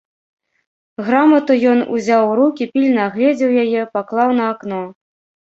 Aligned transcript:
Грамату 1.09 1.57
ён 1.73 1.79
узяў 1.97 2.23
у 2.31 2.33
рукі, 2.41 2.63
пільна 2.73 3.01
агледзеў 3.11 3.51
яе, 3.67 3.81
паклаў 3.93 4.35
на 4.43 4.51
акно. 4.57 4.83